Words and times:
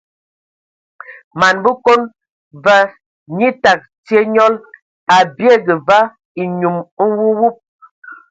Man 1.39 1.55
Bəkon 1.63 2.01
va 2.63 2.77
nye 3.37 3.49
təgə 3.63 3.85
tye 4.05 4.19
nyɔl, 4.33 4.53
a 5.15 5.17
biege 5.35 5.75
va 5.87 5.99
enyum 6.41 6.77
nwuwub. 7.09 7.55